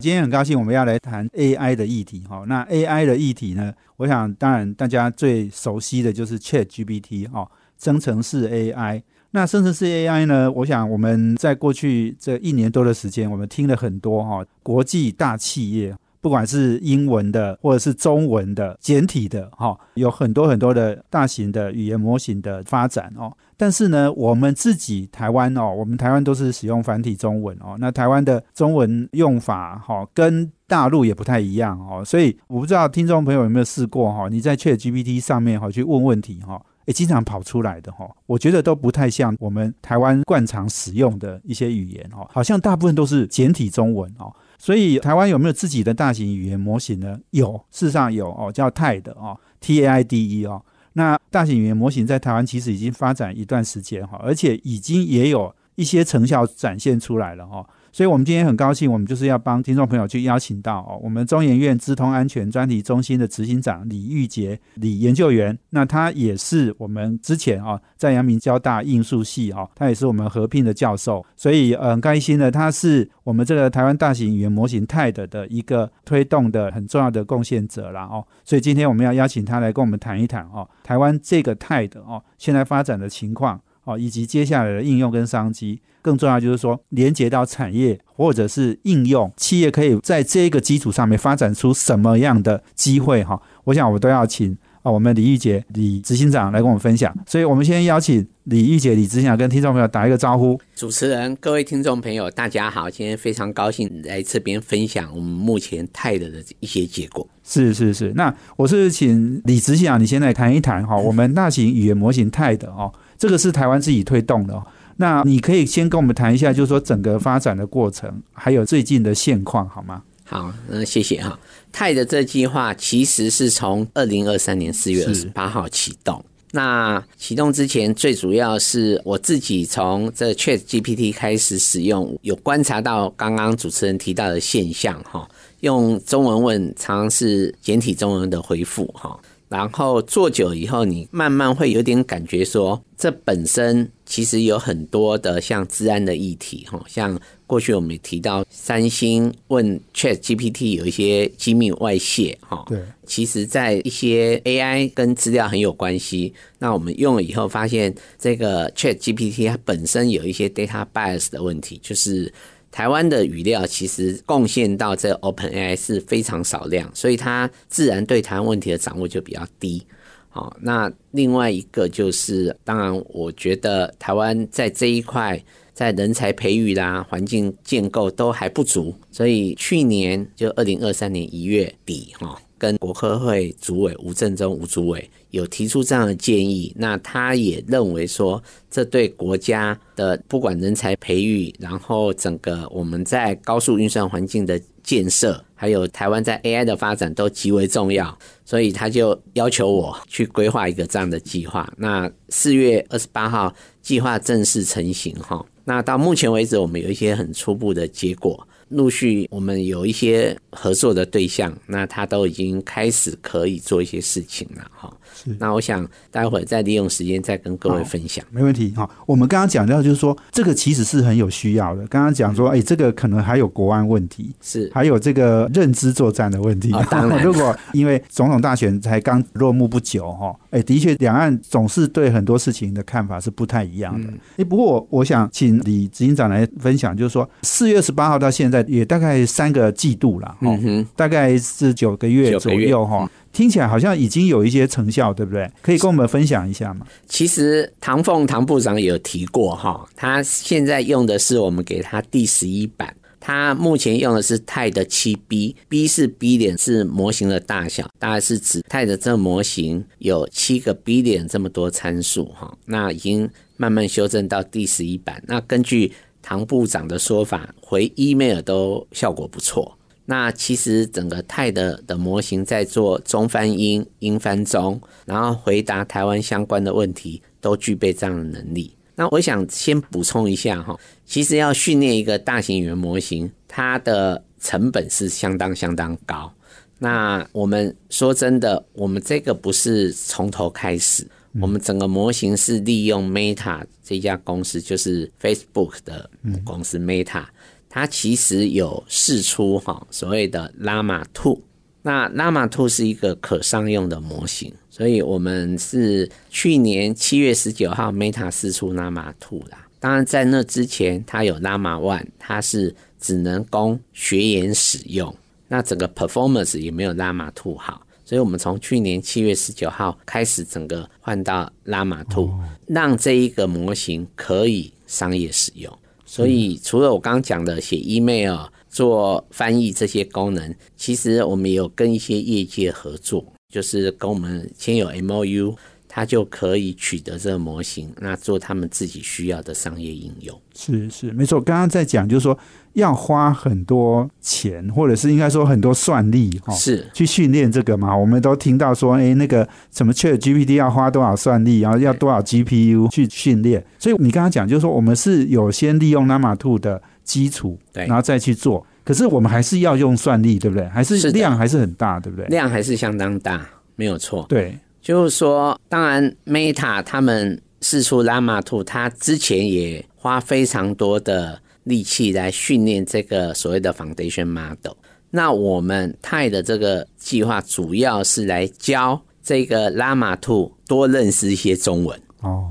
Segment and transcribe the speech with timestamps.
[0.00, 2.44] 今天很高兴我们要来谈 AI 的议题哈。
[2.46, 9.02] 那 AI 的议题呢，我想当然大家最熟悉的就是 ChatGPT 哈，生成式 AI。
[9.32, 15.92] 那生成式 AI 呢，我想我们在过去这一年多的时间，我们听了很多哈，国际大企业。
[16.28, 23.32] 不管是英文的或者是中文的简体的，哈，有很多很多的大型的语言模型的发展哦。
[23.56, 27.76] 但是呢，我们自己台湾哦，我们台湾都是使用繁体中文哦。
[27.78, 32.04] 那台湾的中文用法哈，跟大陆也不太一样哦。
[32.04, 44.30] 所以我不知道听众朋友有没有试过哈，你在 Chat GPT 上面哈去问问题哈，也，经常跑出来的哈，我觉得都不太像我们台湾惯常使用的一些语言哦，好像大部分都是简体中文哦。
[44.58, 47.18] 所以台湾有没有自己的大型语言模型呢？
[47.30, 50.60] 有，事实上有哦，叫泰的哦，T A I D E 哦。
[50.94, 57.64] 那大型语言模型在台湾其实已经发展一段时间哈，而且已经也有一些成效展现出来了哈。
[57.98, 65.58] 所以，我们今天很高兴，我们就是要帮听众朋友去邀请到哦，我们中研院资通安全专题中心的执行长李玉杰李研究员。
[65.70, 71.26] 那他也是我们之前啊，在阳明交大应数系哦，他也是我们合聘的教授。
[71.34, 78.24] 所以，很开心的，他是我们这个台湾大型语言模型 TED 的一个推动的很重要的贡献者了哦。
[78.44, 83.60] 所以，今天我们要邀请他来跟我们谈一谈哦，台湾这个 TED 哦，现在发展的情况。
[83.88, 93.24] 哦，以及接下来的应用跟商机，更重要就是说，连接到产业或者是应用，企业可以在这个基础上面发展出什么样的机会？
[93.24, 97.16] 哈，我想我都要请啊，我们李玉杰李执行长来跟我们分享。
[97.26, 100.60] 所以，我们先邀请李玉杰李执行长跟听众朋友打一个招呼。
[100.76, 107.26] 主持人，各位听众朋友，大家好，今天非常高兴来这边分享我们目前泰的的一些结果。
[107.42, 112.92] 是是是，那我是请李执行长，你先来谈一谈哈，我们大型语言模型泰的哦。
[113.18, 114.62] 这个是台湾自己推动的，
[114.96, 120.02] 那你可以先跟我们谈一下，就是说整个发展的过程，还有最近的现况，好吗？
[120.24, 121.38] 好，那谢谢哈。
[121.72, 126.24] 泰的这计划其实是从二零二三年四月二十八号启动。
[126.50, 135.28] 那启动之前，最主要是我自己从这 Chat GPT 开始使用，有观察到刚刚主持人提到的现象哈。
[135.60, 139.18] 用中文问，常常是简体中文的回复哈。
[139.48, 156.34] 然后做久以后，你慢慢会有点感觉，说这本身其实有很多的像治安的议题，哈，像过去我们提到三星问 Chat GPT 有一些机密外泄，哈，对，其实在一些 AI 跟资料很有关系。
[156.58, 162.32] 那我们用了以后，发现这个 Chat GPT 它本身有一些 data bias 的问题，就是。
[162.70, 169.82] 台湾的语料其实贡献到这 Open AI 是非常少量，所以它自然对台湾问题的掌握就比较低。
[170.28, 175.42] 好，那另外一个就是，当然我觉得台湾在这一块
[175.72, 182.40] 在人才培育啦、环境建构都还不足，所以去年就二零二三年一月底哈。
[182.58, 201.70] 跟国科会主委吴正中吴主委有提出这样的建议，那他也认为说，这对国家的不管人才培育，然后整个我们在高速运算环境的建设，还有台湾在 AI 的发展都极为重要，所以他就要求我去规划一个这样的计划。
[201.76, 208.46] 那四月二十八号计划正式成型哈，那到目前为止，我们有一些很初步的结果。
[208.68, 214.92] 陆续我们有一些合作的对象，那他都已经开始可以做一些事情了哈。
[215.38, 218.88] 那我想待会儿再利用时间再跟各位分享，没问题哈。
[219.04, 221.84] 我们刚刚讲到就是说，这个其实是很有需要的。
[221.88, 226.70] 刚刚讲说，哎，这个可能还有国安问题，是还有这个认知作战的问题。
[226.88, 234.12] 当然，如果因为总统大选才刚落幕不久哈，哎，的确两岸总是对很多事情的看法是不太一样的。
[234.36, 238.57] 哎，不过我想请李执行长来分享，就是说四月十八号到现在。
[238.66, 245.50] 也大概三个季度了，嗯哼，大概是九个月左右哈，听起来好像已经有一些成效，对不对？
[245.62, 246.86] 可以跟我们分享一下吗？
[247.08, 265.92] 其实唐凤唐部长有提过哈，他现在用的是我们给他第十一版，他目前用的是泰的七 B，B 是 B 点是模型的大小，大概是指泰的这模型有七个 B 点这么多参数哈，那已经慢慢修正到第十一版，那根据。
[266.22, 278.74] 唐部长的说法回 email 都效果不错，那其实整个泰的的模型在做中翻英、英翻中，然后回答台湾相关的问题，都具备这样的能力。
[278.94, 286.32] 那我想先补充一下哈，其实要训练一个大型语言模型，它的成本是相当相当高。
[286.80, 291.06] 那我们说真的，我们这个不是从头开始，
[291.40, 296.08] 我们整个模型是利用 Meta 这家公司，就是 Facebook 的
[296.44, 297.24] 公司 Meta。
[297.68, 301.40] 它其实有试出哈所谓的 Llama Two，
[301.82, 309.66] 那 Llama Two 是一个可商用的模型，所以我们是去年七月十九号 Meta 试出 Llama Two 啦。
[309.78, 315.14] 当然在那之前，它有 Llama One，它是只能供学员使用，
[315.46, 322.30] 那整个 performance 也没有 Llama Two 好，所以我们从去年七月十九号开始，整个换到拉马兔
[322.66, 325.70] 让这一个模型可以商业使用。
[326.06, 333.22] 所以，除了我刚刚讲的写 email、做翻译这些功能，其实我们有跟一些业界合作，
[333.52, 335.54] 就是跟我们签有 MOU，
[335.98, 340.40] 它就可以取得这个模型，那做他们自己需要的商业应用。
[340.54, 341.40] 是是，没错。
[341.40, 342.38] 刚刚在讲，就是说
[342.74, 347.96] 要花很多钱，或者是应该说很多算力哈，是去训练这个嘛？
[347.96, 353.66] 我们都听到说，哎，那个什么 Chat GPT 要花多少算力，然后要多少 GPU 去训练。
[353.76, 358.64] 所以你刚刚讲，就是说我们是有先利用 Llama Two 的基础，对，然后再去做。
[358.84, 360.64] 可是我们还是要用算力，对不对？
[360.68, 362.24] 还是量还是很大，对不对？
[362.28, 363.44] 量还是相当大，
[363.74, 364.24] 没有错。
[364.28, 364.56] 对，
[364.88, 369.84] 就是说，当然 Meta 他们试出 Llama Two，它之前也。
[370.00, 374.76] 花非常多的力气来训练这个所谓的 foundation model。
[375.10, 382.48] 那我们泰的这个计划主要是来教这个 Llama Two 多认识一些中文哦。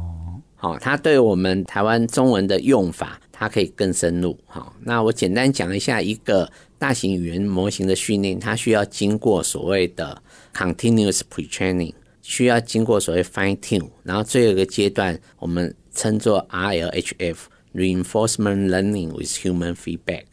[0.55, 4.37] 好，它对我们台湾中文的用法，它可以更深入。
[4.45, 10.21] 好，那我简单讲一下一个大型语言模型的训练，它需要经过所谓的
[10.53, 11.93] continuous pre-training，
[12.27, 15.73] 需要经过所谓 fine tune，然后最后一个阶段我们。
[15.97, 20.25] 称作 RLHF（Reinforcement Learning with Human Feedback）。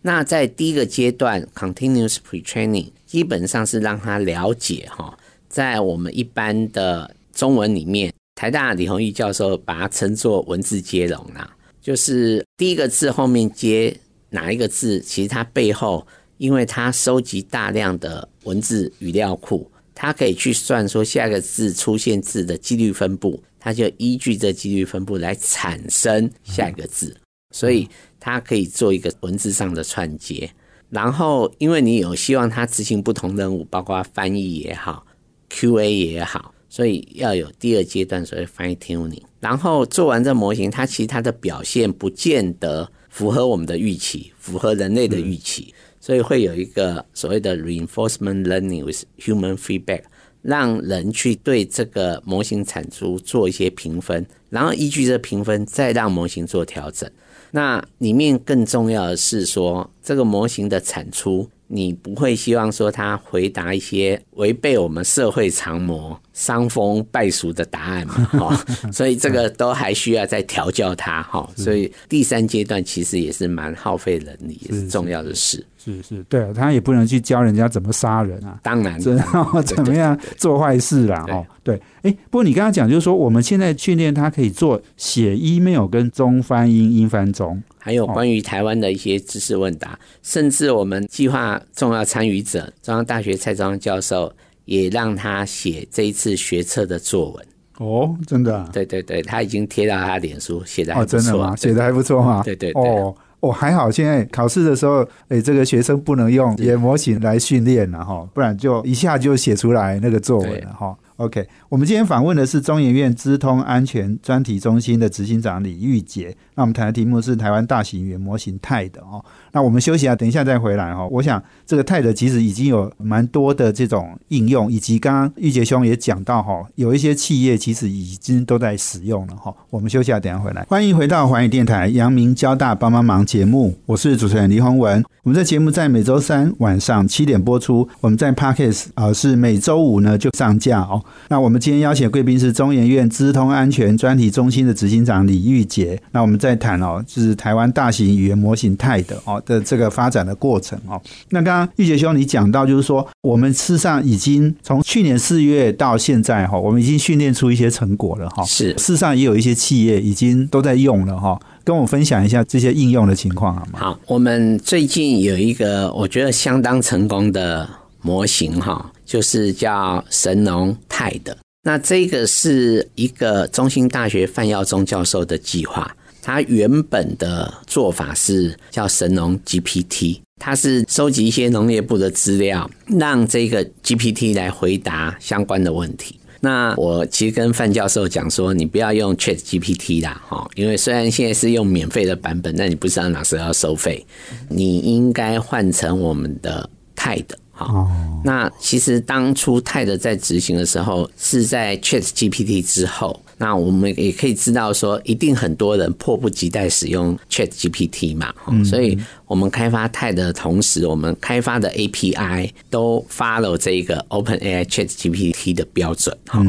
[0.00, 5.16] 那在第一个阶段 （Continuous Pre-training） 基本上是让他了解哈，
[5.48, 11.48] 在我们一般的中文里面，台大李宏毅教授把它称作文字接龙啦，
[11.80, 13.96] 就是第一个字后面接
[14.28, 16.04] 哪一个字，其实它背后，
[16.38, 23.42] 因为它收集大量的文字语料库，它可以去算说下一个字出现字的几率分布。
[23.64, 27.16] 它就依据这几率分布来产生下一个字，
[27.52, 30.50] 所以它可以做一个文字上的串接。
[30.90, 35.06] 然后，因为你有希望它执行不同任务，包括翻译也好、
[35.48, 39.22] QA 也好，所以要有第二阶段所谓 fine tuning。
[39.38, 45.72] 然后做完这模型，它其实它的表现不见得符合我们的预期，符合人类的预期，
[46.02, 50.02] 所以会有一个所谓的 reinforcement learning with human feedback。
[50.42, 57.08] 让人去对这个模型产出做一些评分，然后依据这评分再让模型做调整。
[57.52, 68.14] 那里面更重要的是说，这个模型的产出，你不会希望说它回答一些违背我们社会常模、伤风败俗的答案嘛？
[68.32, 71.48] 哈，所以这个都还需要再调教他哈。
[71.56, 75.64] 所以第三阶段其实也是蛮耗费人力，也是重要的事。
[75.84, 94.32] 是是，对他也不能去教人家怎么杀人啊，当然，然后 怎么样做坏事啦，哦，对，哎，不过你刚刚讲就是说，我们现在训练他可以做写 email 跟中翻英、英翻中，还有关于台湾的一些知识问答，甚至我们计划重要参与者中央大学蔡庄教授
[94.64, 97.46] 也让他写这一次学测的作文。
[97.78, 98.68] 哦，真的？
[98.72, 101.56] 对对对，他已经贴到他脸书，写的还不错，真的吗？
[101.56, 102.82] 写的还不错哈，对对对。
[102.82, 103.14] 哦。
[103.40, 110.96] 哦，还好，现在考试的时候，哎，这个学生不能用言模型来训练了哈，不然就一下就写出来那个作文了哈。
[111.16, 116.36] OK，我们今天访问的是中研院资通安全专题中心的执行长李玉杰。
[116.54, 119.24] 那我们谈的题目是台湾大型语言模型泰的哦。
[119.52, 121.06] 那我们休息啊，等一下再回来哈。
[121.06, 129.54] 我想这个泰的其实已经有蛮多的这种应用，以及刚刚玉杰兄也讲到哈，有一些企业其实已经都在使用了哈。
[129.70, 130.64] 我们休息啊，等下回来。
[130.68, 135.02] 欢迎回到环宇电台阳明交大帮帮忙节目，我是主持人李宏文。
[135.22, 141.00] 我们这节目在每周三晚上七点播出，我们在 Parkes 啊是每周五呢就上架哦。
[141.28, 146.00] 那我们今天邀请贵宾是中研院资通安全专题中心的执行长李玉杰。
[146.10, 151.00] 那我们再谈哦，就是台湾大型语言模型泰的哦的这个发展的过程哦。
[151.30, 158.44] 那刚刚玉杰兄你讲到，就是说我们事实上已经从去年四月到现在哈，我们已经训练出一些成果了哈。
[158.44, 161.40] 是，事实上也有一些企业已经都在用了哈。
[161.64, 163.78] 跟我分享一下这些应用的情况好吗？
[163.78, 167.70] 好，我们最近有一个我觉得相当成功的
[168.00, 171.36] 模型哈，就是叫神农泰的。
[171.64, 175.88] 那这个是一个中兴大学范耀宗教授的计划，
[176.22, 186.18] 他原本的做法是叫神农 GPT，它是收集一些农业部的资料，让这个 GPT 来回答相关的问题。
[186.40, 194.04] 那我其实跟范教授讲说，你不要用 Chat GPT 啦，哈，因为虽然现在是用免费的版本，但你不知道哪时候要收费，
[194.48, 197.88] 你应该换成我们的 Tide，好。
[198.24, 203.20] 那其实当初 Tide 在执行的时候是在 Chat GPT 之后。
[203.42, 208.32] 那我们也可以知道说，一定很多人迫不及待使用 Chat GPT 嘛，
[208.64, 208.96] 所以
[209.26, 216.40] 我们开发泰的同时，我们开发的 API 都 follow 这个 OpenAI Chat GPT 的标准，哈，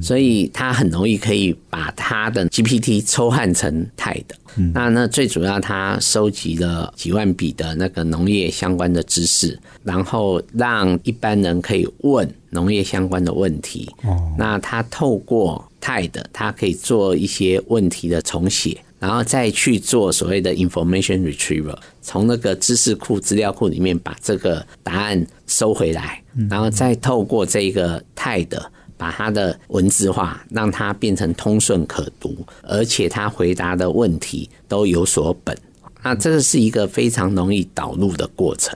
[0.00, 4.36] 所以它很容易可以把它的 GPT 抽换成泰的。
[4.72, 13.90] 那那最主要，它收集了几万笔的那个农业相关的知识，然后让一般人可以问农业相关的问题。
[14.04, 28.72] 哦，那它透过泰的，它可以做一些问题的重写，然后再去做所谓的 information retrieval，从那个知识库、资料库里面把这个答案收回来，然后再透过这个泰的。
[28.98, 35.54] 把它的文字化，让它变成通顺可读，而且它回答的问题都有所本。
[36.02, 38.74] 那这个是一个非常容易导入的过程。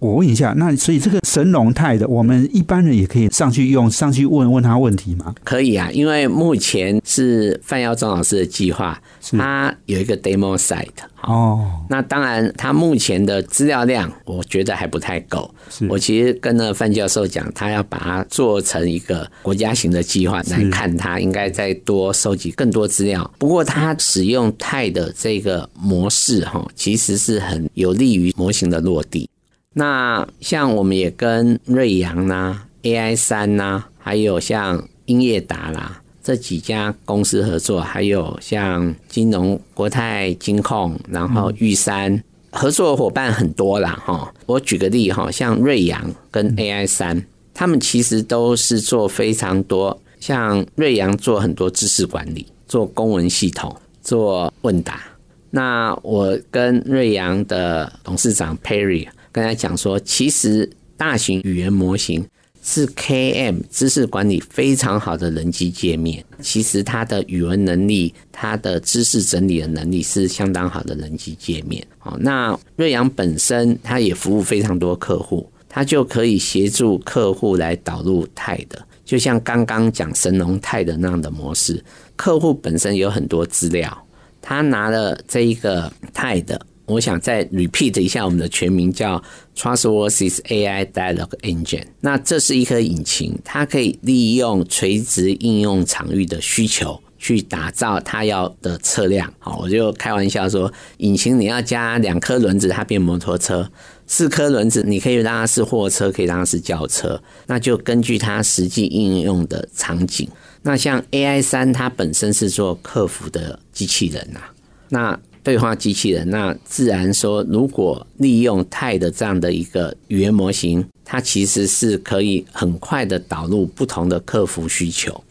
[0.00, 5.34] 我问一下，那所以这个神龙泰的，我们一般人也可以上去用，上去问问他问题吗？
[5.44, 8.98] 可以啊，因为目前是范耀忠老师的计划，
[9.32, 10.88] 他有一个 demo site
[11.22, 11.70] 哦。
[11.90, 15.54] 那当然，他目前的资料量，我觉得还不太够。
[15.86, 23.30] 我其实跟那范教授讲，他要把它做成一个国家型的计划来看，他应该再多收集更多资料。
[23.38, 29.28] 不过，他使用泰的这个模式哈，其实是很有利于模型的落地。
[29.72, 44.34] 那像我们也跟瑞阳呐、AI 三呐，还有像英业达啦这几家公司合作，还有像金融国泰金控，然后玉山合作伙伴很多啦哈。
[44.46, 47.24] 我举个例哈，像瑞阳跟 AI 三，
[47.54, 55.00] 他们其实都是做非常多，像瑞阳做很多知识管理，做公文系统，做问答。
[55.48, 59.06] 那我跟瑞阳的董事长 Perry。
[59.32, 62.26] 跟他讲说，其实大型语言模型
[62.62, 66.22] 是 KM 知识管理非常好的人机界面。
[66.40, 71.86] 其实它的语文能力、它的知识整理的能力是相当好的人机界面。
[71.98, 81.82] 好，那瑞阳本身它也服务非常多客户，它就可以协助客户来导入泰的，就像刚刚讲神农泰的那样的模式。
[82.16, 84.06] 客户本身有很多资料，
[84.42, 86.60] 他拿了这一个泰的。
[86.90, 89.22] 我想再 repeat 一下，我们的全名叫
[89.56, 91.84] Trustworthy AI Dialogue Engine。
[92.00, 99.32] 那这是一颗引擎，它可以利用垂直应用场域的需求去打造它要的车辆。
[99.38, 103.62] 好，我就开玩笑说，引擎你要加两颗轮子，它变摩托车；
[104.06, 107.22] 四颗轮子，你可以让它是货车，可以让它是轿车。
[107.46, 110.28] 那就根据它实际应用的场景。
[110.62, 114.40] 那像 AI 三，它本身是做客服的机器人呐。
[114.88, 125.22] 那对话机器人，那自然说，如果利用泰的这样的一个语言模型，它其实是可以很快的导入不同的客服需求。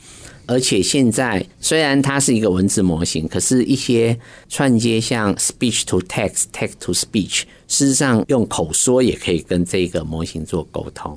[0.48, 4.18] 而且现在虽然它是一个文字模型，可是一些
[4.50, 11.16] 串接像 speech to text、text to speech，事实上用口说也可以跟这个模型做沟通。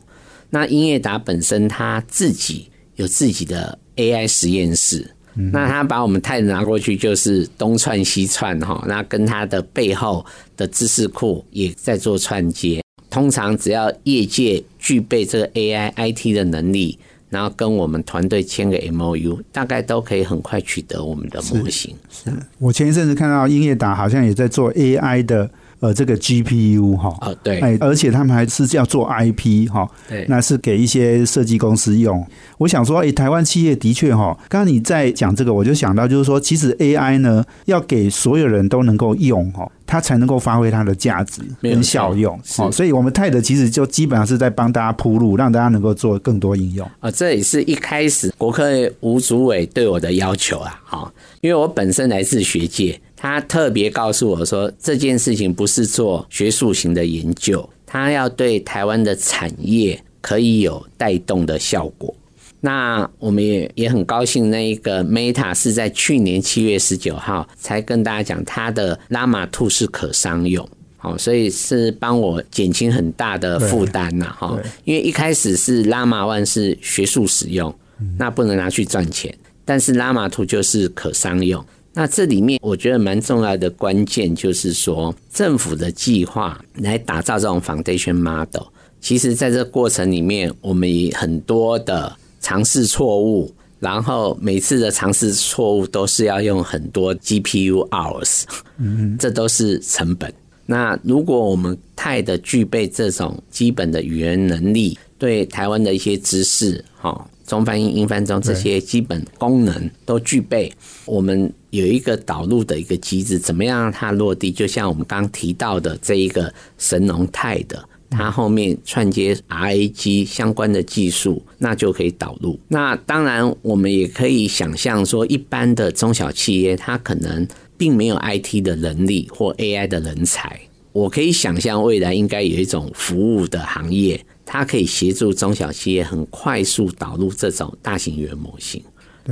[0.51, 5.11] 那英业达本身它自己有自己的 AI 实验室。
[5.35, 8.85] 那他把我们泰拿过去，就是东串西串哈。
[8.87, 10.25] 那跟他的背后
[10.57, 12.83] 的知识库也在做串接。
[13.11, 16.99] 通常只要业界具备这个 AI IT 的能力，
[17.29, 21.95] 然后跟我们团队签个 MOU，大概都可以很快取得我们的模型。
[22.11, 25.51] 是我前一阵子看到英业达好像也在做 AI 的。
[25.83, 32.25] 呃，这个 GPU 哈，啊对，哎，而且他们还是要做 IP 哈，对，那是给一些设计公司用。
[32.57, 39.69] 我想说，哎，台湾企业的确哈，刚刚你在讲这个，我就想到就是说，其实 AI 呢，要给所有人都能够用哈。
[39.85, 42.35] 它才能够发挥它的价值跟效用。
[42.57, 46.91] 哦，所以我们泰德其实就基本上是在帮大家铺路，让大家能够做更多应用。
[47.01, 48.71] 啊，这也是一开始国科
[49.01, 50.81] 吴主委对我的要求啊。
[50.83, 51.12] 好，
[51.43, 62.12] 因为我本身来自学界，他特别告诉我说，这件事情不是做学术型的研究，他要对台湾的产业可以有带动的效果。
[62.61, 77.73] 那我们也也很高兴，那一个 Meta 是在去年七月十九号才跟大家讲，它的 Llama Two 是可商用，好，所以是帮我减轻很大的负担呐，哈，因为一开始是 Llama One 是学术使用，
[78.19, 79.33] 那不能拿去赚钱，
[79.64, 81.64] 但是 Llama Two 就是可商用。
[81.95, 88.67] 那这里面我觉得蛮重要的关键就是说，政府的计划来打造这种 Foundation Model，
[89.01, 98.45] 其实在这过程里面，我们以很多的尝试错误，然后每次的尝试错误都是要用很多 GPU hours，
[98.79, 100.33] 嗯，这都是成本。
[100.65, 110.73] 那如果我们太的具备这种基本的语言能力，对台湾的一些知识，哈，中翻英、英翻中这些基本功能都具备，
[111.05, 114.51] 我们有一个导入的一个机制，怎么样让它落地？
[114.51, 117.87] 就像我们刚提到的这一个神农泰的。
[118.09, 122.59] 它后面串接 RAG 相关的技术，那就可以导入。
[122.69, 130.59] 那当然，我们也可以想象说，一般的中小企业，它可能并没有 IT 的能力或 AI 的人才。
[130.93, 138.83] 我可以想象，未来应该有一种服务的行业，它可以协助中小企业很快速导入这种大型语言模型。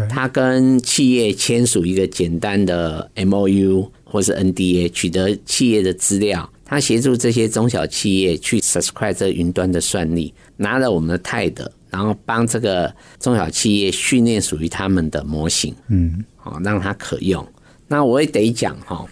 [0.09, 6.51] 它跟企业签署一个简单的 MOU 或是 NDA，取得企业的资料。
[6.65, 17.47] 他协助这些中小企业去 subscribe 这云端的算力，拿了我们的 TIDE，然后帮这个中小企业训练属于他们的模型，嗯，好让它可用。
[17.87, 19.05] 那我也得讲哈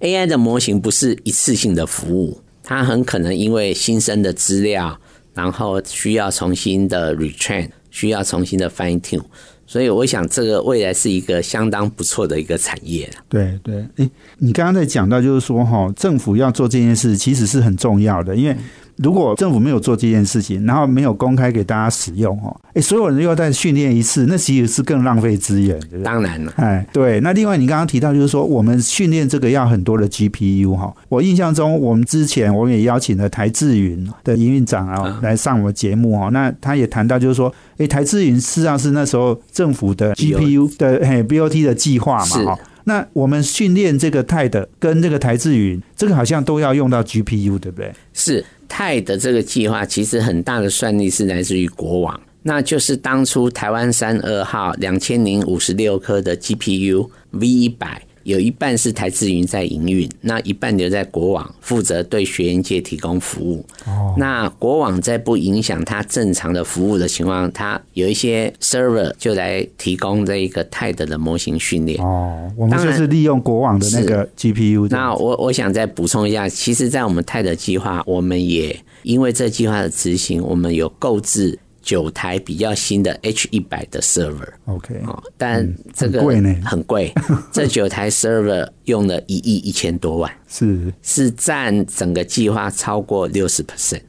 [0.00, 4.98] ，AI 的模型不是一次性的服务，它很可能因为新生的资料，
[5.34, 9.22] 然后需要重新的 retrain，需要重新的 fine tune。
[9.66, 13.08] 所以我想，这个未来是一个相当不错的一个产业。
[13.28, 18.56] 对对，诶，你刚刚在讲到，就是说哈，政府要做这件事，其实是很重要的，因为。
[19.02, 26.02] 如果政府没有做这件事情，然后没有公开给大家使用哦，哎，所有人又要再训练一次，那其实是更浪费资源，对对？
[26.02, 27.20] 当然了，哎，对。
[27.20, 30.92] 那另外，你刚刚提到就是说，我们训练这个要很多的 GPU 哈。
[31.08, 36.28] 我印象中，我们之前我们也邀请了台智云的营运长啊来上我们节目哈。
[36.30, 42.58] 那他也谈到就是说，哎，台智云事实上是那时候政府的 GPU 的嘿 BOT 的计划嘛哈。
[42.84, 47.92] 那我们训练这个泰的跟这个台智云，这个好像都要用到 GPU，对不对？
[48.12, 48.44] 是。
[48.74, 58.00] 泰的这个计划其实很大的算力是来自于国网，那就是当初台湾三二号两千零五十六颗的 GPU V 一百。
[58.24, 63.64] 有一半是台资云在营运，那一半留在国网负责对学员界提供服务。
[63.86, 72.02] 哦，那国网在不影响它正常的服务的情况，它有一些 server 就来提供这一个泰德的模型训练。
[72.02, 74.88] 哦，我们就是利用国网的那个 GPU。
[74.90, 81.58] 那我我想再补充一下，其实，在我们泰德计划，我们也因为这计划的执行，我们有购置。
[81.82, 87.12] 九台比较新的 H 一百的 server，OK，哦，但这个贵呢，很贵。
[87.52, 90.92] 这九台 server 用了一亿一千多万，是。
[91.02, 94.00] 是占整个计划超过六十 percent。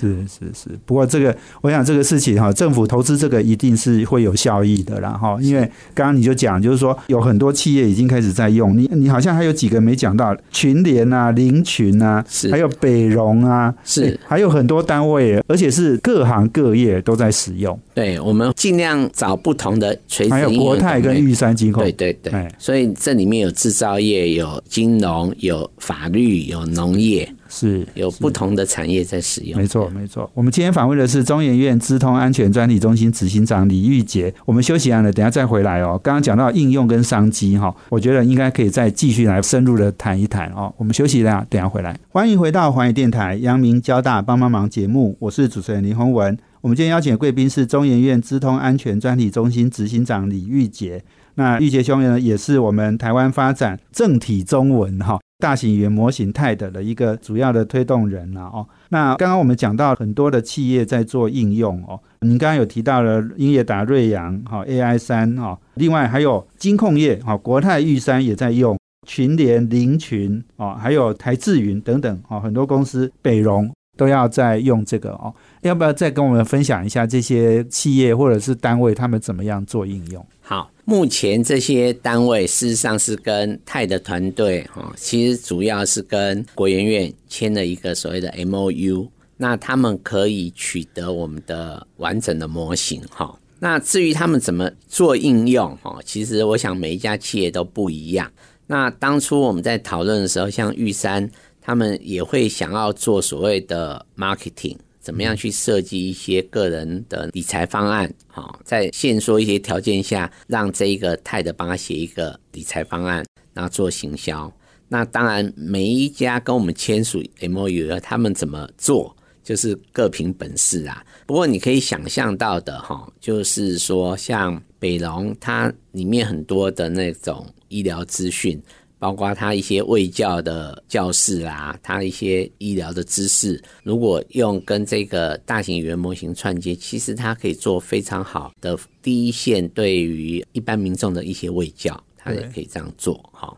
[0.00, 5.62] 是是是，不过这个，我想这个事情哈，政府投资这个一定是会有效益的，然后因为
[5.94, 12.50] 刚刚你就讲，就是说有很多企业已经开始在用，你你好像还有几个没讲到，群联啊、林群啊，是。
[12.50, 14.18] 还有北荣啊，是。
[14.26, 17.78] 还有很多单位，而且是各行各业都在使用。
[17.94, 27.28] 对，我们尽量找不同的垂直还有国泰跟玉山金控，对对对，所以这里面有制造业、有金融、有法律、有农业。
[27.54, 30.28] 是有不同的产业在使用，没错没错。
[30.34, 34.34] 我们今天访问的是中研院资通安全专利中心执行长李玉杰。
[34.44, 35.98] 我们休息完了，等下再回来哦。
[36.02, 40.74] 刚刚讲到应用跟商机哈，我觉得应该可以再继续来深入的谈一谈哦。
[40.76, 41.96] 我们休息一下，等下回来。
[42.08, 46.36] 欢迎回到环宇电台阳明交大帮帮忙节目，我是主持人林宏文。
[46.60, 51.04] 我们今天邀请的贵宾是中研院资通安全专利中心执行长李玉杰。
[51.36, 55.20] 那玉杰兄呢，也是我们台湾发展正体中文哈。
[55.38, 58.66] 大型语言模型 TED 的一个主要的推动人了哦。
[58.90, 62.00] 那刚刚我们讲到很多的企业在做应用哦。
[62.20, 75.34] 您刚刚有提到了英业达、瑞阳哈、AI 三哈，另外还有金控业哈，国泰玉山也在用群联、林群哦，还有台智云等等哦，很多公司北荣都要在用这个哦。
[75.62, 80.24] 要不要再跟我们分享一下这些企业或者是单位他们怎么样做应用？
[80.40, 93.38] 好，目前这些单位事实上是跟泰的团队哈，其实主要是跟国研院签了一个所谓的 M O U，那他们可以取得我们的完整的模型哈。
[93.60, 98.30] 那至于他们怎么做应用哈，其实我想每一家企业都不一样。
[98.66, 101.30] 那当初我们在讨论的时候，像玉山
[101.62, 104.76] 他们也会想要做所谓的 marketing。
[105.04, 108.10] 怎么样去设计一些个人的理财方案？
[108.26, 114.50] 好，在限缩一些条件下，让这一个泰的帮他写一个理财方案，然后做行销。
[114.88, 121.04] 那当然，每一家跟我们签署 M O U，他们怎么做，就是各凭本事啊。
[121.26, 128.58] 不过你可以想象到的哈，就是说像北龙，它里面很多的那种医疗资讯。
[129.04, 143.54] 包括他一些卫教的教室啊，他一些医疗的知识，如果用跟这个大型语言模型串接，其实它可以做非常好的第一线对于一般民众的一些卫教，它也可以这样做哈。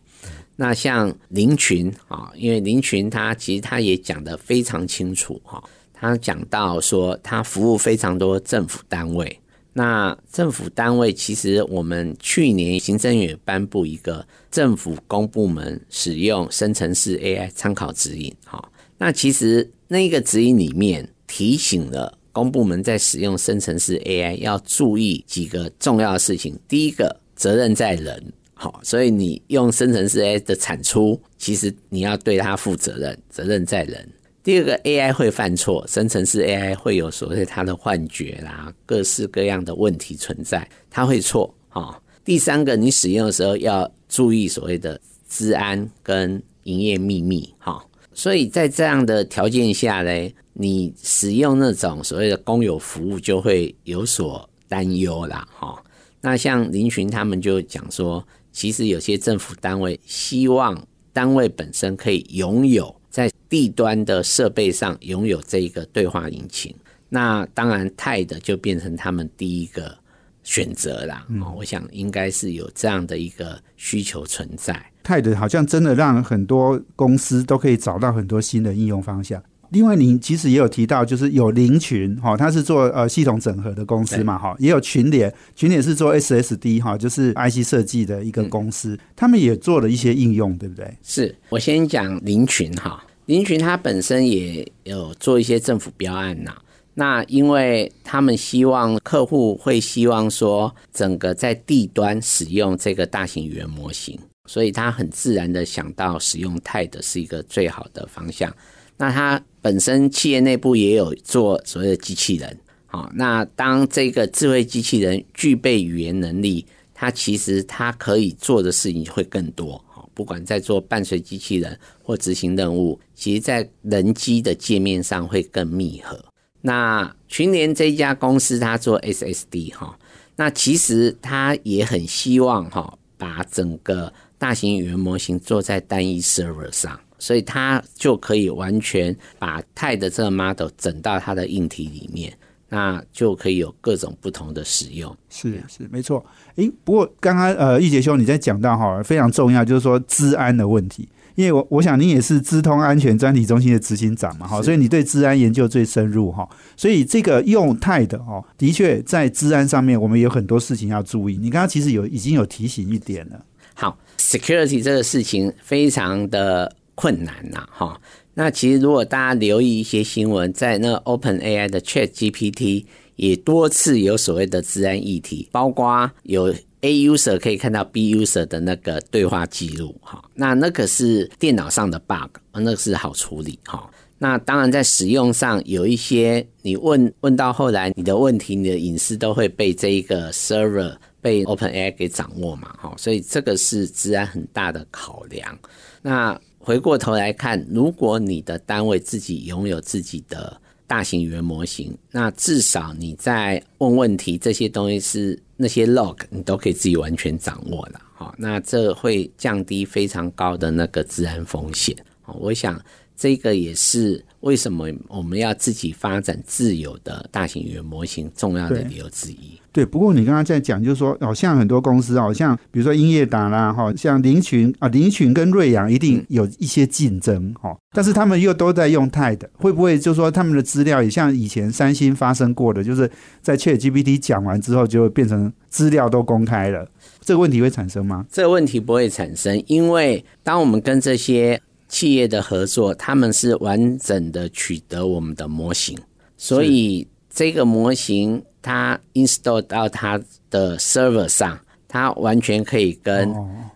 [0.57, 5.63] 那像林群啊，因为林群他其实他也讲得非常清楚哈，
[5.95, 9.39] 他讲到说他服务非常多政府单位。
[9.79, 18.73] 那政府单位其实，我们去年行政院颁布一个政府公部门使用生成式 AI 参考指引，哈。
[18.97, 26.59] 那其实那个指引里面提醒了公部门在使用生成式 AI 要注意几个重要的事情。
[26.67, 34.09] 第一个，责任在人，好，所以你用生成式 AI 的产出，其实你要对它负责任，责任在人。
[34.47, 42.01] 第二个 AI 会犯错，生成式 AI 会有所谓它的幻觉啦，各式各样的问题存在，它会错哈。
[42.25, 47.85] 第三个，你使用的时候要注意所谓的治安跟营业秘密哈。
[48.15, 55.77] 所以在这样的条件下呢，你使用那种所谓的公有服务就会有所担忧啦哈。
[56.21, 62.95] 那像林群他们就讲说，其实有些政府单位希望单位本身可以拥有。
[63.17, 66.75] 在地端的设备上拥有这一个对话引擎，
[67.09, 69.97] 那当然泰的就变成他们第一个
[70.43, 71.27] 选择啦。
[71.41, 74.79] 哦，我想应该是有这样的一个需求存在。
[75.03, 79.43] 泰的好像真的让很多公司都可以找到很多新的应用方向。
[79.71, 90.97] 另外，您其实也有提到，就是有林群哈，它是做呃系统整合的公司嘛哈，也有群联，群联是做 SSD 哈，就是 IC 设计的一个公司，他们也做了一些应用，对不对？
[91.03, 96.55] 是我先讲林群哈，林群他本身也有做一些政府标案呐，
[96.95, 108.55] 那因为他们希望客户会希望说，整个在地端使用这个大型语言模型，所以他很自然的想到使用泰的是一个最好的方向。
[108.97, 119.85] 那他本身企业内部也有做所谓的机器人，好，那当这个智慧机器人具备语言能力，它其实它可以做的事情会更多，
[120.17, 126.19] 不管在做伴随机器人或执行任务，其实在人机的界面上会更密合。
[126.63, 129.97] 那群联这家公司，它做 SSD 哈，
[130.35, 136.99] 那其实它也很希望哈，把整个大型语言模型做在单一 server 上。
[137.19, 142.37] 所以它就可以完全把泰的这个 model 整到它的硬体里面，
[142.69, 145.17] 那就可以有各种不同的使用。
[145.29, 146.25] 是是没错。
[146.57, 151.09] 诶，不过刚刚呃，玉杰兄你在讲到哈，非常重要，就是说治安的问题。
[151.35, 156.49] 因为我我想你也是资通安全专题中心的执行长嘛，哈，所以你对治安研究最深入哈。
[156.77, 161.37] 所以这个用态的哦，的确在治安上面我们有很多事情要注意。
[161.37, 163.45] 你刚刚其实有已经有提醒一点了。
[163.75, 166.75] 好，security 这个事情非常的。
[166.99, 168.01] 困难呐，哈。
[168.39, 172.85] 那其实如果大家留意一些新闻，在那 Open AI 的 Chat GPT
[173.17, 180.23] 也多次有所谓的治安议题，包括有 A user 可以看到 B user 的那个对话记录，哈。
[180.35, 183.91] 那那个是电脑上的 bug，那个是好处理，哈。
[184.19, 192.95] 那当然在使用上有一些，你问问到后来，你的问题、你的隐私都会被这一个 server 被 Open AI 给掌握嘛，哈。
[192.99, 195.59] 所以这个是治安很大的考量。
[196.03, 208.01] 那回过头来看，如果你的单位自己拥有自己的大型语言模型，那至少你在问问题这些东西是那些 log，你都可以自己完全掌握了。
[208.13, 211.97] 好，那这会降低非常高的那个治安风险。
[212.21, 212.77] 好我想
[213.17, 219.59] 这个也是为什么我们要自己发展自有的大型语言模型重要的理由之一。
[219.73, 233.11] 对，不过你刚刚在讲，就是说，好像很多公司，好像比如说英业达啦，哈，像林群啊，林群跟瑞阳一定有一些竞争，哈，但是他们又都在用泰的，会不会就说他们的资料也像以前三星发生过的，就是
[233.43, 236.89] 在 Chat GPT 讲完之后，就会变成资料都公开了，
[237.21, 238.25] 这个问题会产生吗？
[238.33, 241.61] 这个问题不会产生，因为当我们跟这些
[241.97, 245.97] 企业的合作，他们是完整的取得我们的模型，
[246.37, 248.43] 所以这个模型。
[248.67, 251.57] 它 install 到它的 server 上，
[251.87, 253.33] 它完全可以跟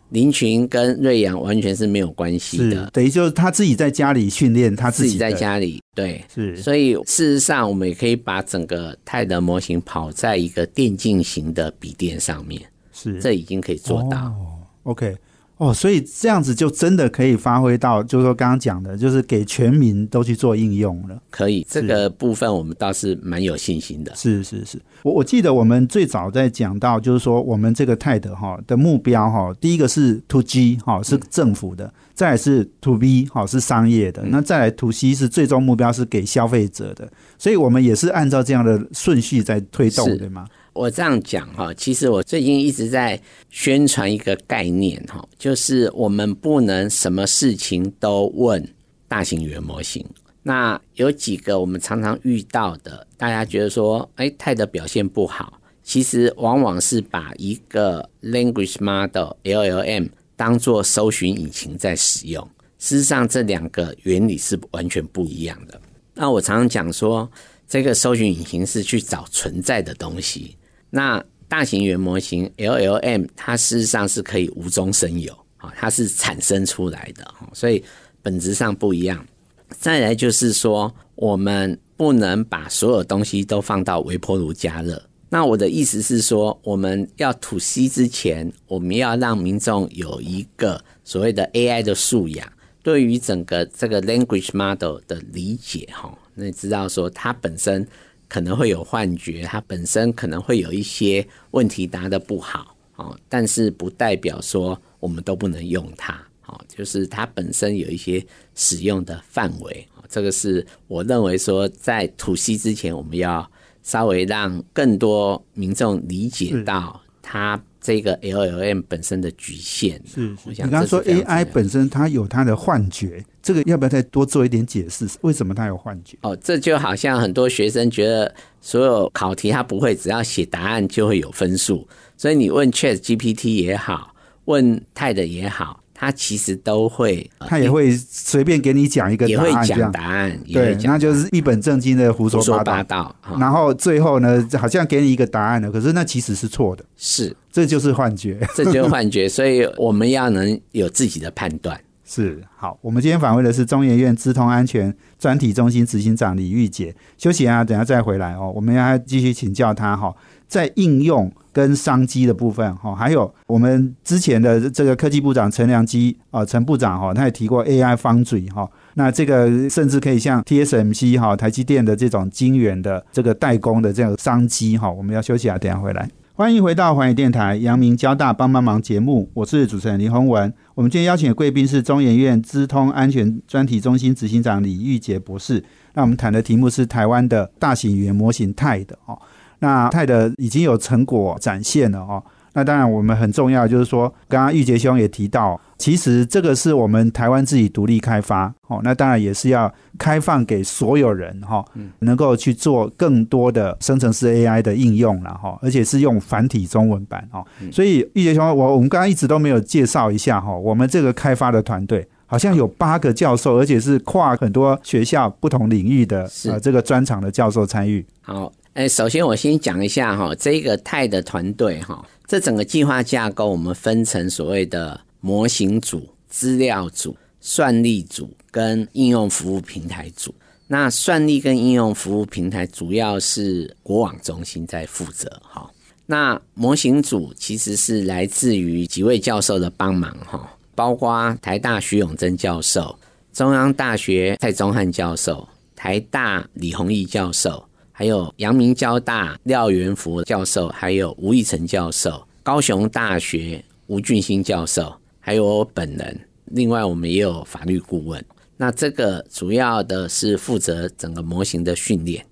[0.08, 2.90] 林群跟瑞阳完全是没有关系的。
[2.92, 6.56] 等于就是他自己在家里训练，他自己在家里对，是。
[6.56, 12.60] 所以事实上，我们也可以把整个泰德模型跑在一个电竞型的笔电上面，
[12.92, 14.34] 是，这已经可以做到。
[14.82, 15.16] OK。
[15.60, 21.20] 哦，所以这样子就真的可以发挥到，就是说刚刚讲的，就是给全民都去做应用了。
[21.28, 24.10] 可以，这个部分我们倒是蛮有信心的。
[24.16, 40.46] 是是是，我我记得我们最早在讲到，就是说我们这个泰德哈的目标哈，第一个是 to G 哈是政府的，再来是 to B 哈是商业的，那再来 to C 是最终目标是给消费者的，所以我们也是按照这样的顺序在推动，对吗？
[40.72, 48.66] 我这样讲哈，其实我最近一直在宣传一个概念哈，就是我们不能什么事情都问
[49.08, 50.04] 大型语言模型。
[50.42, 62.48] 那有几个我们常常遇到的，大家觉得说，哎，泰的表现不好，其实往往是把一个 language model LLM 当做搜寻引擎在使用。
[62.78, 65.78] 事实上，这两个原理是完全不一样的。
[66.14, 67.30] 那我常常讲说，
[67.68, 70.56] 这个搜寻引擎是去找存在的东西。
[70.90, 77.82] 那大型语言模型 LLM 它事实上是可以无中生有啊，它是产生出来的，所以
[78.22, 79.24] 本质上不一样。
[79.70, 85.00] 再来就是说，我们不能把所有东西都放到微波炉加热。
[85.28, 92.46] 那我的意思是说，我们要吐息之前，我们要让民众有一个所谓的 AI 的素养，
[92.82, 97.86] 对于整个这个 language model 的理解哈，那知道说它本身。
[98.30, 106.14] 可能会有幻觉，它本身可能会有一些问题答得不好哦，但是不代表说我们都不能用它
[106.46, 113.48] 哦，就是它本身有一些使用的范围这个是我认为说在吐息之前，我们要
[113.82, 117.60] 稍微让更多民众理解到它。
[117.80, 125.08] 这个 L L M 本身的局限是，你刚刚说 A I 本身它有它的幻觉，这个要不要再多做一点解释？
[125.22, 126.18] 为什么它有幻觉？
[126.22, 134.14] 哦，这就好像很多学生觉得所有考题他不会，只要写答案就会有分数，所以你问 Chat G P T 也好，
[134.44, 135.79] 问 TED 也好。
[136.00, 143.14] 他其实都会，他也会随便给你讲一个，也会讲答案，对，那就是一本正经的胡说八道。
[143.38, 149.28] 然后最后呢，好像给你一个答案了，可是那其实是错的，是，这就是幻觉，这就是幻觉。
[149.28, 151.78] 所以我们要能有自己的判断。
[152.12, 160.12] 是，好，我们今天访问的是中研院资通安全专题中心执行长李玉杰，休息啊，等下再回来哦，我们要继续请教他哈，
[160.48, 161.30] 在应用。
[161.52, 176.08] 跟商机的部分哈，还有我们之前的这个科技部长陈良基啊，陈部长哈，他也提过 AI 方嘴哈，那这个甚至可以像 TSMC 哈，台积电的这种晶圆的这个代工的这样商机哈，我们要休息啊，等下回来。
[176.34, 180.54] 欢迎回到环宇电台阳明交大帮帮忙节目，我是主持人林宏文。
[180.80, 185.62] 我们今天邀请的贵宾是中研院资通安全专题中心执行长李玉杰博士。
[185.92, 189.20] 那我们谈的题目是台湾的大型语言模型泰的哦。
[189.58, 192.24] 那泰的已经有成果展现了哦。
[192.52, 198.80] 那当然我们很重要，就是说，刚刚玉杰兄也提到，其实这个是我们台湾自己独立开发哦。
[198.82, 201.64] 那当然也是要开放给所有人哈，
[202.00, 207.46] 能够去做更多的生成式 AI 的应用了哈，而且是用繁体中文版哦。
[207.70, 218.04] 所以玉杰兄，我我们刚刚一直都没有介绍一下哈，我们这个开发的团队好像有八个教授，而且是跨很多学校不同领域的呃这个专场的教授参与。
[218.22, 218.52] 好。
[218.74, 230.32] 哎，首先我先讲一下哈，这个泰的团队哈，这整个计划架构我们分成所谓的模型组、资料组、算力组跟应用服务平台组。
[230.68, 235.68] 那算力跟应用服务平台主要是国网中心在负责哈。
[236.06, 242.96] 那模型组其实是来自于几位教授的帮忙哈，包括台大徐永贞教授、
[243.32, 247.64] 中央大学蔡宗汉教授、台大李宏毅教授。
[248.00, 256.20] 还有阳明交大廖元福教授，还有吴义成教授，高雄大学吴俊兴教授，还有我本人。
[256.46, 258.24] 另外，我们也有法律顾问。
[258.56, 262.24] 那这个主要的是负责整个模型的训练。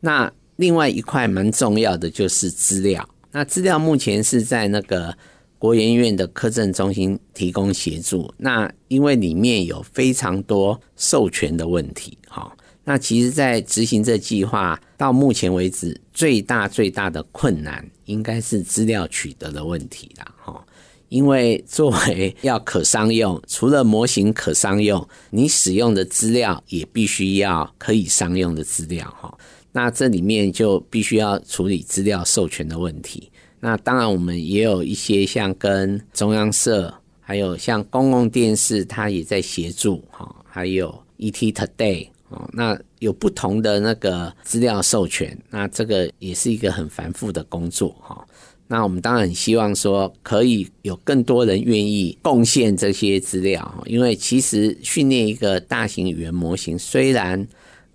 [0.00, 3.06] 那另外一块蛮重要的就是资料。
[3.30, 5.14] 那资料目前是在那个
[5.58, 8.32] 国研院的科政中心提供协助。
[8.38, 12.50] 那因为里面有非常多授权的问题，哈。
[12.84, 20.64] 那其实，在执行这计划到目前为止，最大最大的困难应该是资料取得的问题啦，哈。
[21.08, 29.36] 因为作为 要可商用，除了模型可商用，你使用的资料也必须要可以商用的资料，哈。
[29.72, 33.30] 那这里面就必须要处理资料授权的问题。
[33.60, 40.34] 那当然，我们也有一些像跟中央社，还有像公共电视，它也在协助哈。
[40.48, 48.26] 还有 ET Today 哦，那有不同的那个资料授权，那这个也是一个很繁复的工作哈。
[48.66, 57.46] 那我们当然很希望说，可以有更多人愿意贡献这些资料，因为其实训练一个大型语言模型，虽然。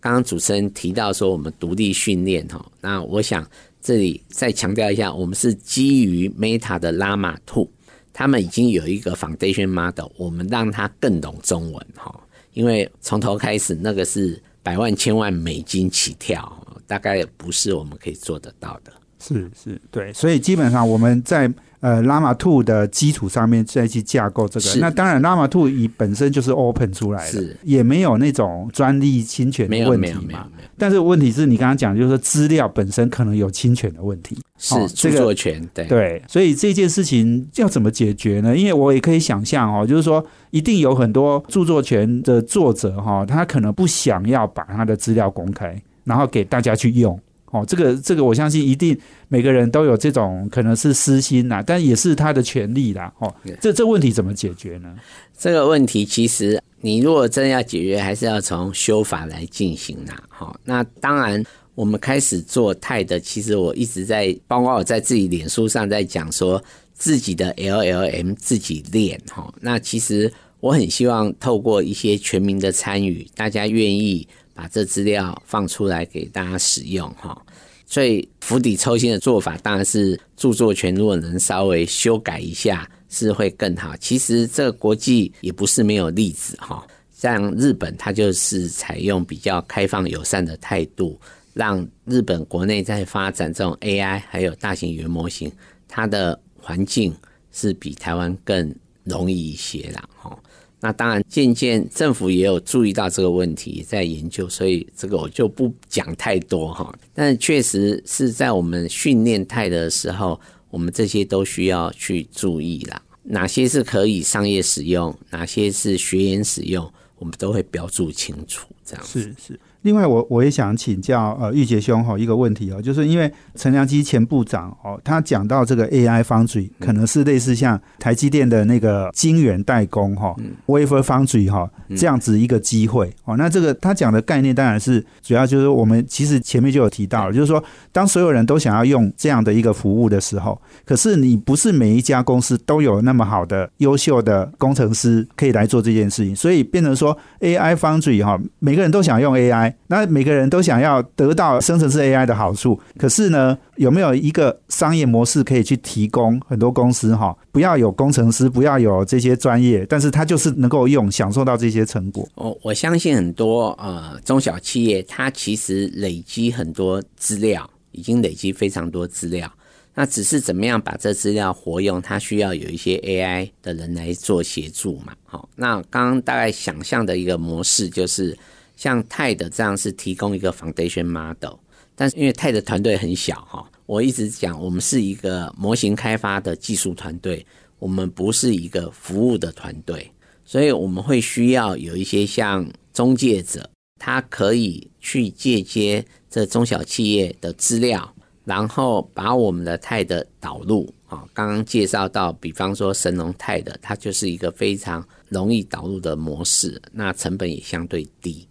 [0.01, 3.43] 刚刚主持人提到说我们独立训练哈，那我想
[3.81, 7.67] 这里再强调一下，我们是基于 Meta 的 Llama Two，
[8.13, 12.19] 他们已经有一个 Foundation Model，我们让它更懂中文哈，
[12.55, 16.51] 因为从头开始那个是百万千万美金起跳，
[16.87, 18.91] 大概不是我们可以做得到的。
[19.19, 21.47] 是是，对，所以基本上我们在。
[21.85, 30.47] 呃，Llama Two 的基础上面再去架构这个，那当然 Llama Two 以本身就是 Open 出来的，也没有那种专利侵权的问题嘛。
[30.79, 36.21] 但是问题是你刚刚讲，就是说资料本身可能有侵权的问题，是著作权，对对。
[36.27, 38.57] 所以这件事情要怎么解决呢？
[38.57, 47.19] 因为我也可以想象哦，就是说一定有很多著作权的作者哈，他可能不想要把他的资料公开，然后给大家去用。
[47.51, 48.97] 哦，这个这个，我相信一定
[49.29, 53.13] 每个人都有这种可能是私心呐，但也是他的权利啦。
[53.19, 54.93] 哦，这这问题怎么解决呢？
[55.37, 60.21] 这个问题其实你如果真要解决，还是要从修法来进行啦。
[60.27, 61.41] 好，那当然
[61.75, 66.61] 我们开始做泰的，其实我一直在，包括我在自己脸书上在讲说
[66.93, 69.53] 自己的 LLM 自己练哈。
[69.61, 74.27] 那其实我很希望透过一些全民的参与，大家愿意。
[74.55, 77.39] 把这资料放出来给大家使用哈，
[77.85, 83.95] 所以釜底抽薪的做法当然是著作权，如果能稍微修改一下是会更好。
[83.97, 91.19] 其实这国际也不是没有例子哈，像日本它就是采用比较开放友善的态度，
[91.53, 95.51] 让日本国内在发展这种 AI 还有大型语言模型，
[95.87, 97.13] 它的环境
[97.51, 100.37] 是比台湾更容易一些啦哈。
[100.85, 106.95] 那当然，渐渐政府也有注意到这个问题，在研究，所以这个我就不讲太多哈。
[107.11, 113.01] 但确实是在我们训练态的时候，我们这些都需要去注意啦。
[113.23, 118.67] 哪些是可以商业使用，哪些是学员使用，我们都会标注清楚。
[118.85, 119.59] 这样是是。
[119.85, 133.37] 另外，我我也想请教呃玉杰兄哈一个问题哦，就是因为陈良基前部长哦，他讲到这个 AI Foundry 可能是类似像台积电的那个晶圆代工哈，Wafer Foundry 哈这样子一个机会哦。
[133.37, 149.74] 那这个他讲的概念当然是主要就是我们其实前面就有提到了，就是说当所有人都想要用这样的一个服务的时候，可是你不是每一家公司都有那么好的优秀的工程师可以来做这件事情，所以变成说 AI Foundry 哈，每个人都想用 AI。
[149.87, 157.37] 那每个人都想要得到生成式 AI 的好处，可是呢，有没有一个商业模式可以去提供很多公司哈？
[157.51, 162.27] 不要有工程师，不要有这些专业，但是他就是能够用，享受到这些成果。
[162.35, 169.51] 哦，我相信很多呃中小企业，它其实累积很多资料，已经累积非常多资料。
[169.93, 175.13] 那只是怎么样把这资料活用，它需要有一些 AI 的人来做协助嘛。
[175.25, 178.35] 好，那刚刚大概想象的一个模式就是。
[178.75, 181.57] 像泰的这样是提供一个 foundation model，
[181.95, 187.45] 但是因为泰的团队很小哈，我一直讲我们是一个模型开发的技术团队，
[187.79, 190.11] 我们不是一个服务的团队，
[190.43, 208.45] 所以我们会需要有一些像中介者，他可以去借接这中小企业的资料，然后把我们的泰的导入啊，刚刚介绍到，比方说神龙泰的，它就是一个非常容易导入的模式，那成本也相对低。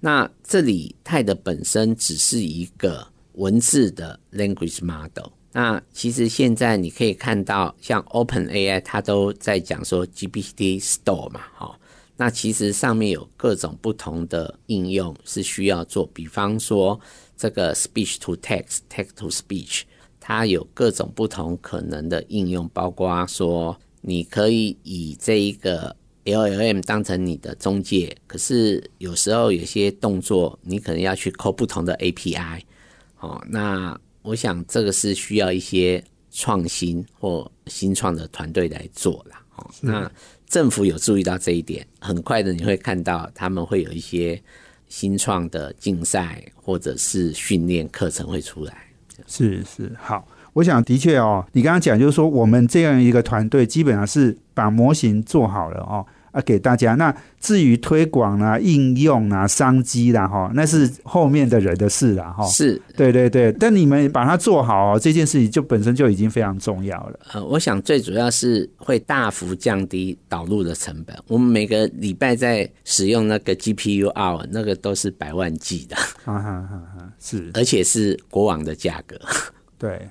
[0.00, 5.30] 那这里泰的本身只是一个文字的 language model。
[5.52, 11.78] 那其实现在你可以看到，像 Open AI 它都在讲说 GPT Store 嘛，哈。
[12.16, 16.98] 那其实上面有各种不同的应用是需要做，比方说
[17.36, 19.82] 这个 Speech to Text、Text to Speech，
[20.20, 32.60] 它有各种不同可能的应用，包括说你可以以这一个 LLM 当成你的中介，可是有时候有些动作你可能要去扣不同的 API，
[33.20, 39.42] 哦，那我想这个是需要一些创新或新创的团队来做啦。
[39.56, 40.10] 哦，那
[40.46, 44.40] 政府有注意到这一点，很快的你会看到他们会有一些
[44.88, 48.86] 新创的竞赛或者是训练课程会出来。
[49.26, 50.26] 是是好。
[50.52, 56.94] 我想，的确哦，你刚刚讲就是说，我们这样一个团队基本上是把模型做好了哦，啊，给大家。
[56.96, 62.44] 那至于推广啊、应用啊、商机啦，哈，那是后面的人的事啦，哈。
[62.46, 63.52] 是，对对对。
[63.52, 67.20] 但你们把它做好，哦这件事情就本身就已经非常重要了。
[67.32, 71.16] 呃，我想最主要是会大幅降低导入的成本。
[71.28, 75.94] 我们每个礼拜在使用那个 GPU hour，那个都是百万计的，
[76.24, 79.16] 哈哈哈哈，是，而且是国网的价格。
[79.78, 80.08] 对。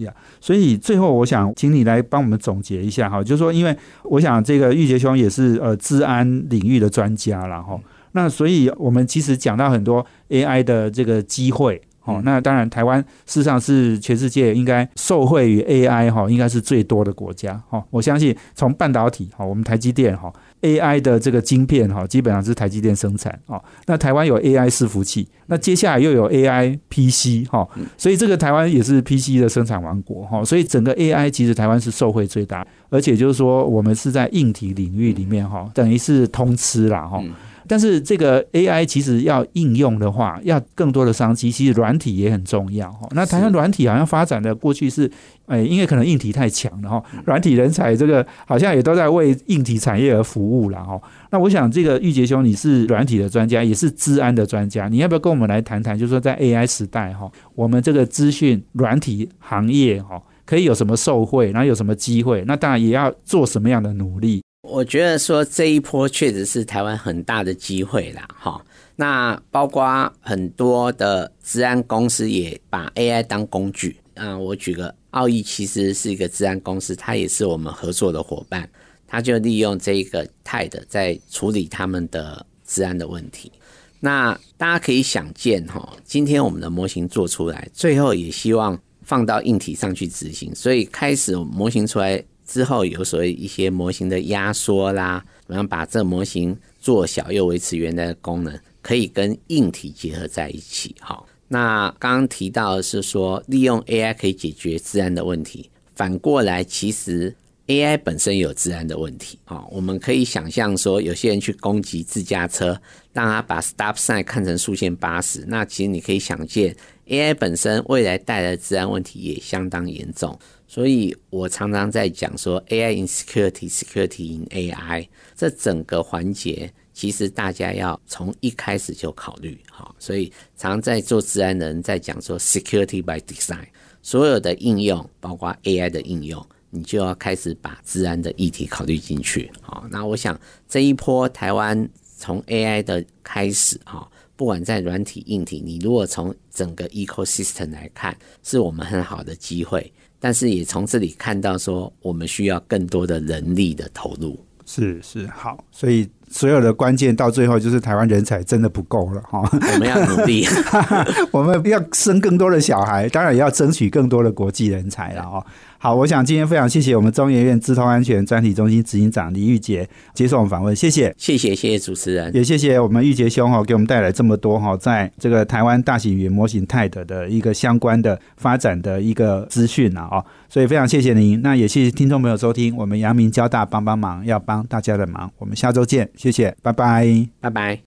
[0.00, 7.78] 呀，所以最后我想请你来帮我们总结一下哈，就是说，因为我想这个玉杰兄也是呃治安领域的专家了哈，
[8.12, 11.80] 那所以我们其实讲到很多 AI 的这个机会。
[12.04, 17.84] 哦，那当然，台湾事实上是全世界应该受惠于 AI 哈，应该是最多的国家哈。
[17.90, 20.32] 我相信从半导体哈，我们台积电哈
[20.62, 23.62] AI 的这个晶片哈，基本上是台积电生产哦。
[23.86, 30.44] 那台湾有 AI 伺服器，那接下来又有 AI PC 哈，所以这个台湾也是 PC 的生产王国哈。
[30.44, 37.22] 所以整个 AI 其实台湾是受惠最大，而且就是说我们是在硬体领域里面哈，等于是通吃啦哈。
[37.70, 43.08] 但是这个 AI 其实要应用的话，要更多的商机，其实软体也很重要哈。
[43.12, 45.08] 那台湾软体好像发展的过去是，
[45.46, 51.00] 哎，因为可能硬体太强了哈，软体人才这个好像也都在为硬体产业而服务了哈。
[51.30, 55.96] 那我想这个玉杰兄，你是软体的专家，也是治安的专家，你要不要跟我们来谈谈？
[55.96, 62.42] 就是说在 AI 时代哈，我们这个资讯软体行业哈，可以有什么受惠，然后有什么机会？
[62.48, 64.42] 那当然也要做什么样的努力？
[64.62, 68.62] 我觉得说这一波确实是台湾很大的机会啦，哈。
[68.94, 74.36] 那包括很多的治安公司也把 AI 当工具啊。
[74.36, 78.68] 我举个奥义，其实是一个治安公司，它也是我们合作的伙伴，
[79.06, 83.50] 他就利用这一个 TIDE 在处理他们的治安的问题。
[83.98, 92.22] 那大家可以想见，哈，今天我们的模型做出来，最后也希望放到硬体上去执行，所以开始模型出来。
[92.50, 100.92] 之后有所谓一些模型的压缩啦，然后把这模型做小又维持原来的功能，可以跟硬体结合在一起。
[100.98, 105.70] 好，那刚刚提到的是说，利用 AI 可以解决治安的问题。
[105.94, 107.32] 反过来，其实
[107.68, 109.38] AI 本身有治安的问题。
[109.44, 112.76] 好，我们可以想象说，有些人去攻击自驾车，
[113.12, 116.74] 让他把 Stop Sign 看成竖线八十，那其实你可以想见
[117.10, 120.38] ，AI 本身未来带来的治安问题也相当严重。
[120.66, 129.92] 所以我常常在讲说，AI in security，security in AI，这整个环节其实大家要从一开始就考虑好。
[129.98, 133.66] 所以常在做治安的人在讲说，security by design，
[134.00, 139.50] 所有的应用，包括 AI 的应用，你就要开始把治安的议题考虑进去。
[139.60, 144.08] 好，那我想这一波台湾从 AI 的开始，哈，
[144.40, 149.92] 不管在软体、硬体，你如果从整个 ecosystem 来看，是我们很好的机会。
[150.18, 154.42] 但是也从这里看到，说我们需要更多的人力的投入。
[154.64, 159.40] 是是好，所以所有的关键到最后就是台湾人才真的不够了哈。
[159.52, 160.46] 我们要努力，
[161.32, 165.44] 我们要生更多的小孩，当然也要争取更多的国际人才了哦。
[165.82, 187.78] 好，我想今天非常谢谢我们中研院智通安全专题中心执行长李玉杰接受我们访问，谢谢，谢谢，谢谢主持人，也谢谢我们玉杰兄哈，给我们带来这么多哈，在这个台湾大型语言模型泰德的一个相关的发展的一个资讯啊，哦，所以非常谢谢您，那也谢谢听众朋友收听，我们阳明交大帮帮忙，要帮大家的忙，我们下周见，谢谢，拜拜，拜拜。